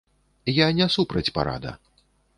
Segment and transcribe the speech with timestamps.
[0.53, 1.75] Я не супраць парада.